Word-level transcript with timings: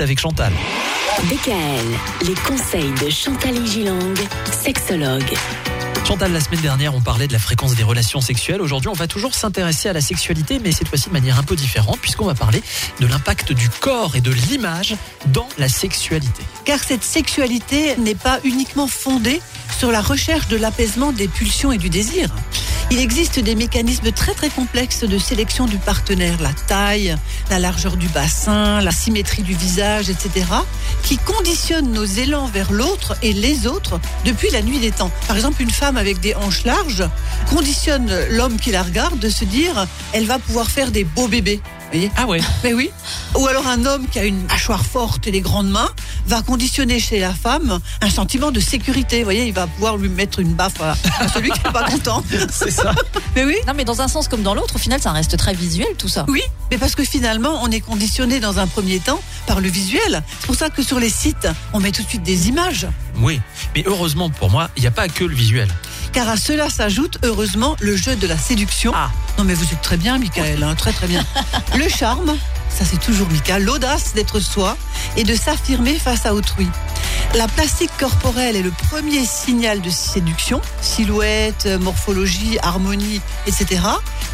avec 0.00 0.20
Chantal. 0.20 0.52
DKL, 1.24 2.28
les 2.28 2.34
conseils 2.46 2.92
de 3.04 3.10
Chantal 3.10 3.66
Gilang, 3.66 4.14
sexologue. 4.52 5.34
Chantal, 6.06 6.32
la 6.32 6.38
semaine 6.38 6.60
dernière, 6.60 6.94
on 6.94 7.00
parlait 7.00 7.26
de 7.26 7.32
la 7.32 7.40
fréquence 7.40 7.74
des 7.74 7.82
relations 7.82 8.20
sexuelles. 8.20 8.62
Aujourd'hui, 8.62 8.88
on 8.88 8.92
va 8.92 9.08
toujours 9.08 9.34
s'intéresser 9.34 9.88
à 9.88 9.92
la 9.92 10.00
sexualité, 10.00 10.60
mais 10.60 10.70
cette 10.70 10.86
fois-ci 10.86 11.08
de 11.08 11.14
manière 11.14 11.36
un 11.36 11.42
peu 11.42 11.56
différente, 11.56 11.98
puisqu'on 11.98 12.26
va 12.26 12.36
parler 12.36 12.62
de 13.00 13.08
l'impact 13.08 13.52
du 13.52 13.68
corps 13.68 14.14
et 14.14 14.20
de 14.20 14.30
l'image 14.30 14.94
dans 15.32 15.48
la 15.58 15.68
sexualité. 15.68 16.44
Car 16.64 16.78
cette 16.78 17.02
sexualité 17.02 17.96
n'est 17.96 18.14
pas 18.14 18.38
uniquement 18.44 18.86
fondée 18.86 19.42
sur 19.76 19.90
la 19.90 20.00
recherche 20.00 20.46
de 20.46 20.56
l'apaisement 20.56 21.10
des 21.10 21.26
pulsions 21.26 21.72
et 21.72 21.78
du 21.78 21.90
désir. 21.90 22.30
Il 22.90 23.00
existe 23.00 23.38
des 23.38 23.54
mécanismes 23.54 24.12
très 24.12 24.32
très 24.32 24.48
complexes 24.48 25.04
de 25.04 25.18
sélection 25.18 25.66
du 25.66 25.76
partenaire, 25.76 26.40
la 26.40 26.54
taille, 26.54 27.14
la 27.50 27.58
largeur 27.58 27.98
du 27.98 28.08
bassin, 28.08 28.80
la 28.80 28.92
symétrie 28.92 29.42
du 29.42 29.54
visage, 29.54 30.08
etc., 30.08 30.46
qui 31.02 31.18
conditionnent 31.18 31.92
nos 31.92 32.06
élans 32.06 32.46
vers 32.46 32.72
l'autre 32.72 33.14
et 33.22 33.34
les 33.34 33.66
autres 33.66 34.00
depuis 34.24 34.48
la 34.50 34.62
nuit 34.62 34.78
des 34.78 34.90
temps. 34.90 35.10
Par 35.26 35.36
exemple, 35.36 35.60
une 35.60 35.70
femme 35.70 35.98
avec 35.98 36.20
des 36.20 36.34
hanches 36.34 36.64
larges 36.64 37.04
conditionne 37.50 38.10
l'homme 38.30 38.56
qui 38.56 38.70
la 38.70 38.82
regarde 38.82 39.18
de 39.18 39.28
se 39.28 39.44
dire 39.44 39.86
elle 40.14 40.24
va 40.24 40.38
pouvoir 40.38 40.70
faire 40.70 40.90
des 40.90 41.04
beaux 41.04 41.28
bébés. 41.28 41.60
Voyez 41.90 42.10
Ah 42.16 42.26
ouais 42.26 42.40
Mais 42.64 42.74
oui. 42.74 42.90
Ou 43.34 43.46
alors 43.46 43.66
un 43.66 43.86
homme 43.86 44.06
qui 44.08 44.18
a 44.18 44.24
une 44.24 44.42
mâchoire 44.44 44.84
forte 44.84 45.26
et 45.26 45.30
des 45.30 45.40
grandes 45.40 45.70
mains 45.70 45.88
va 46.26 46.42
conditionner 46.42 47.00
chez 47.00 47.18
la 47.18 47.32
femme 47.32 47.78
un 48.02 48.10
sentiment 48.10 48.50
de 48.50 48.60
sécurité. 48.60 49.18
Vous 49.18 49.24
voyez, 49.24 49.46
il 49.46 49.54
va 49.54 49.66
pouvoir 49.66 49.96
lui 49.96 50.08
mettre 50.08 50.40
une 50.40 50.52
baffe 50.54 50.80
à, 50.82 50.96
à 51.18 51.28
celui 51.28 51.50
qui 51.50 51.60
n'est 51.64 51.72
pas 51.72 51.84
content. 51.84 52.22
C'est 52.50 52.70
ça. 52.70 52.92
Mais 53.34 53.44
oui. 53.44 53.56
Non, 53.66 53.72
mais 53.74 53.84
dans 53.84 54.02
un 54.02 54.08
sens 54.08 54.28
comme 54.28 54.42
dans 54.42 54.54
l'autre, 54.54 54.76
au 54.76 54.78
final, 54.78 55.00
ça 55.00 55.12
reste 55.12 55.36
très 55.38 55.54
visuel 55.54 55.88
tout 55.96 56.08
ça. 56.08 56.26
Oui, 56.28 56.42
mais 56.70 56.76
parce 56.78 56.94
que 56.94 57.04
finalement, 57.04 57.60
on 57.62 57.70
est 57.70 57.80
conditionné 57.80 58.38
dans 58.40 58.58
un 58.58 58.66
premier 58.66 58.98
temps 58.98 59.20
par 59.46 59.60
le 59.60 59.68
visuel. 59.68 60.22
C'est 60.40 60.46
pour 60.46 60.56
ça 60.56 60.68
que 60.70 60.82
sur 60.82 61.00
les 61.00 61.10
sites, 61.10 61.48
on 61.72 61.80
met 61.80 61.90
tout 61.92 62.02
de 62.02 62.08
suite 62.08 62.22
des 62.22 62.48
images. 62.48 62.86
Oui, 63.20 63.40
mais 63.74 63.82
heureusement 63.86 64.28
pour 64.30 64.50
moi, 64.50 64.68
il 64.76 64.80
n'y 64.82 64.86
a 64.86 64.92
pas 64.92 65.08
que 65.08 65.24
le 65.24 65.34
visuel. 65.34 65.68
Car 66.12 66.28
à 66.28 66.36
cela 66.36 66.70
s'ajoute, 66.70 67.18
heureusement, 67.22 67.76
le 67.80 67.96
jeu 67.96 68.16
de 68.16 68.26
la 68.26 68.36
séduction. 68.36 68.92
Ah. 68.94 69.10
Non, 69.38 69.44
mais 69.44 69.54
vous 69.54 69.64
êtes 69.72 69.82
très 69.82 69.96
bien, 69.96 70.18
Michael, 70.18 70.62
hein, 70.62 70.74
très 70.74 70.92
très 70.92 71.06
bien. 71.06 71.24
le 71.78 71.88
charme, 71.88 72.36
ça 72.70 72.84
c'est 72.84 73.00
toujours 73.00 73.28
Michael, 73.28 73.64
l'audace 73.64 74.14
d'être 74.14 74.40
soi 74.40 74.76
et 75.16 75.24
de 75.24 75.34
s'affirmer 75.34 75.98
face 75.98 76.26
à 76.26 76.34
autrui. 76.34 76.68
La 77.34 77.46
plastique 77.46 77.90
corporelle 77.98 78.56
est 78.56 78.62
le 78.62 78.70
premier 78.70 79.24
signal 79.24 79.80
de 79.80 79.90
séduction, 79.90 80.60
silhouette, 80.80 81.68
morphologie, 81.80 82.58
harmonie, 82.62 83.20
etc. 83.46 83.82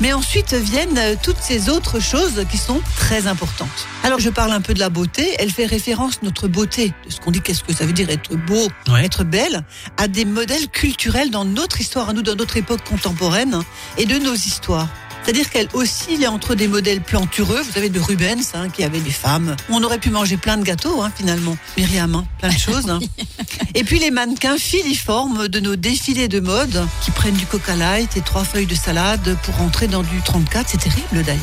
Mais 0.00 0.12
ensuite 0.12 0.54
viennent 0.54 1.16
toutes 1.22 1.40
ces 1.40 1.68
autres 1.68 2.00
choses 2.00 2.44
qui 2.50 2.56
sont 2.56 2.80
très 2.96 3.26
importantes. 3.26 3.68
Alors 4.04 4.20
je 4.20 4.30
parle 4.30 4.52
un 4.52 4.60
peu 4.60 4.74
de 4.74 4.78
la 4.78 4.90
beauté, 4.90 5.34
elle 5.38 5.50
fait 5.50 5.66
référence, 5.66 6.22
notre 6.22 6.46
beauté, 6.48 6.92
de 7.06 7.10
ce 7.12 7.20
qu'on 7.20 7.30
dit, 7.32 7.40
qu'est-ce 7.40 7.64
que 7.64 7.74
ça 7.74 7.84
veut 7.84 7.92
dire 7.92 8.08
être 8.10 8.36
beau, 8.36 8.68
Ouais. 8.88 9.04
être 9.04 9.24
belle, 9.24 9.64
à 9.96 10.06
des 10.08 10.24
modèles 10.24 10.68
culturels 10.68 11.30
dans 11.30 11.44
notre 11.44 11.80
histoire, 11.80 12.08
à 12.08 12.12
nous, 12.12 12.22
dans 12.22 12.36
notre 12.36 12.56
époque 12.56 12.84
contemporaine, 12.88 13.60
et 13.98 14.06
de 14.06 14.18
nos 14.18 14.34
histoires. 14.34 14.88
C'est-à-dire 15.24 15.48
qu'elle 15.50 15.68
oscille 15.72 16.28
entre 16.28 16.54
des 16.54 16.68
modèles 16.68 17.00
plantureux, 17.00 17.62
vous 17.62 17.72
savez, 17.72 17.88
de 17.88 17.98
Rubens, 17.98 18.52
hein, 18.54 18.68
qui 18.68 18.84
avait 18.84 19.00
des 19.00 19.10
femmes. 19.10 19.56
On 19.70 19.82
aurait 19.82 19.98
pu 19.98 20.10
manger 20.10 20.36
plein 20.36 20.56
de 20.58 20.64
gâteaux, 20.64 21.02
hein, 21.02 21.10
finalement. 21.16 21.56
Myriam, 21.78 22.14
hein, 22.14 22.24
plein 22.38 22.50
de 22.50 22.58
choses. 22.58 22.90
hein. 22.90 22.98
Et 23.74 23.84
puis 23.84 23.98
les 23.98 24.10
mannequins 24.10 24.56
filiformes 24.58 25.48
de 25.48 25.60
nos 25.60 25.76
défilés 25.76 26.28
de 26.28 26.40
mode, 26.40 26.86
qui 27.02 27.10
prennent 27.10 27.34
du 27.34 27.46
coca 27.46 27.74
light 27.74 28.16
et 28.16 28.20
trois 28.20 28.44
feuilles 28.44 28.66
de 28.66 28.74
salade 28.74 29.36
pour 29.42 29.56
rentrer 29.56 29.88
dans 29.88 30.02
du 30.02 30.20
34. 30.24 30.68
C'est 30.70 30.78
terrible 30.78 31.22
d'ailleurs. 31.24 31.40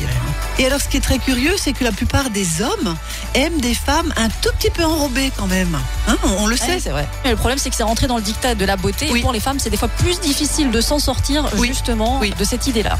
Et 0.58 0.66
alors 0.66 0.80
ce 0.80 0.88
qui 0.88 0.96
est 0.96 1.00
très 1.00 1.18
curieux, 1.18 1.54
c'est 1.58 1.72
que 1.72 1.84
la 1.84 1.92
plupart 1.92 2.30
des 2.30 2.62
hommes 2.62 2.96
aiment 3.34 3.60
des 3.60 3.74
femmes 3.74 4.12
un 4.16 4.28
tout 4.28 4.50
petit 4.58 4.70
peu 4.70 4.84
enrobées 4.84 5.30
quand 5.36 5.46
même. 5.48 5.76
Hein, 6.08 6.16
on, 6.24 6.44
on 6.44 6.46
le 6.46 6.56
sait. 6.56 6.66
Ouais, 6.74 6.80
c'est 6.80 6.90
vrai. 6.90 7.08
Mais 7.24 7.30
le 7.30 7.36
problème, 7.36 7.58
c'est 7.58 7.68
que 7.70 7.76
c'est 7.76 7.82
rentré 7.82 8.06
dans 8.06 8.16
le 8.16 8.22
dictat 8.22 8.54
de 8.54 8.64
la 8.64 8.76
beauté. 8.76 9.08
Oui. 9.10 9.18
Et 9.18 9.22
pour 9.22 9.32
les 9.32 9.40
femmes, 9.40 9.58
c'est 9.58 9.70
des 9.70 9.76
fois 9.76 9.88
plus 9.88 10.20
difficile 10.20 10.70
de 10.70 10.80
s'en 10.80 10.98
sortir, 10.98 11.48
Oui. 11.58 11.68
justement, 11.68 12.18
Oui. 12.20 12.32
de 12.38 12.44
cette 12.44 12.66
idée-là. 12.66 12.98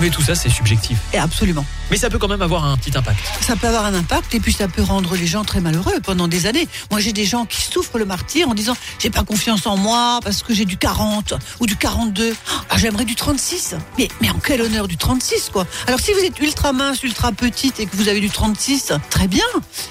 Mais 0.00 0.07
tout 0.10 0.22
ça, 0.22 0.34
c'est 0.34 0.48
subjectif. 0.48 0.98
Et 1.12 1.18
absolument. 1.18 1.64
Mais 1.90 1.96
ça 1.96 2.10
peut 2.10 2.18
quand 2.18 2.28
même 2.28 2.42
avoir 2.42 2.64
un 2.64 2.76
petit 2.76 2.96
impact. 2.96 3.18
Ça 3.40 3.56
peut 3.56 3.66
avoir 3.66 3.84
un 3.84 3.94
impact 3.94 4.34
et 4.34 4.40
puis 4.40 4.52
ça 4.52 4.68
peut 4.68 4.82
rendre 4.82 5.14
les 5.16 5.26
gens 5.26 5.44
très 5.44 5.60
malheureux 5.60 6.00
pendant 6.02 6.28
des 6.28 6.46
années. 6.46 6.68
Moi, 6.90 7.00
j'ai 7.00 7.12
des 7.12 7.24
gens 7.24 7.46
qui 7.46 7.60
souffrent 7.62 7.98
le 7.98 8.04
martyr 8.04 8.48
en 8.48 8.54
disant 8.54 8.76
j'ai 8.98 9.10
pas 9.10 9.24
confiance 9.24 9.66
en 9.66 9.76
moi 9.76 10.20
parce 10.22 10.42
que 10.42 10.54
j'ai 10.54 10.64
du 10.64 10.76
40 10.76 11.34
ou 11.60 11.66
du 11.66 11.76
42. 11.76 12.34
Ah, 12.70 12.76
j'aimerais 12.76 13.04
du 13.04 13.14
36. 13.14 13.74
Mais, 13.98 14.08
mais 14.20 14.30
en 14.30 14.38
quel 14.38 14.62
honneur 14.62 14.88
du 14.88 14.96
36 14.96 15.50
quoi? 15.52 15.66
Alors 15.86 16.00
si 16.00 16.12
vous 16.12 16.20
êtes 16.20 16.38
ultra 16.40 16.72
mince, 16.72 17.02
ultra 17.02 17.32
petite 17.32 17.80
et 17.80 17.86
que 17.86 17.96
vous 17.96 18.08
avez 18.08 18.20
du 18.20 18.30
36, 18.30 18.92
très 19.10 19.28
bien. 19.28 19.44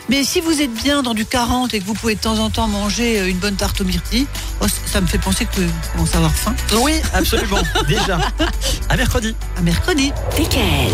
Mais 0.09 0.23
si 0.23 0.41
vous 0.41 0.61
êtes 0.61 0.73
bien 0.73 1.03
dans 1.03 1.13
du 1.13 1.25
40 1.25 1.73
et 1.73 1.79
que 1.79 1.85
vous 1.85 1.93
pouvez 1.93 2.15
de 2.15 2.19
temps 2.19 2.39
en 2.39 2.49
temps 2.49 2.67
manger 2.67 3.19
euh, 3.19 3.29
une 3.29 3.37
bonne 3.37 3.55
tarte 3.55 3.81
aux 3.81 3.85
myrtilles, 3.85 4.27
oh, 4.61 4.65
ça 4.85 5.01
me 5.01 5.07
fait 5.07 5.17
penser 5.17 5.45
que 5.45 5.61
vous 5.61 5.71
commencez 5.93 6.15
à 6.15 6.17
avoir 6.17 6.33
faim. 6.33 6.55
Oui, 6.81 6.93
absolument. 7.13 7.61
Déjà. 7.87 8.19
À 8.89 8.95
mercredi. 8.95 9.35
À 9.57 9.61
mercredi. 9.61 10.11
DKL, 10.37 10.93